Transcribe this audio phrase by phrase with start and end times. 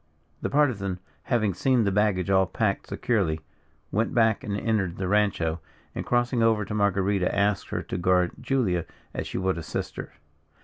[0.41, 3.39] The Partisan, having seen the baggage all packed securely,
[3.91, 5.59] went back and entered the rancho,
[5.93, 10.13] and crossing over to Marguerita asked her to guard Julia as she would a sister.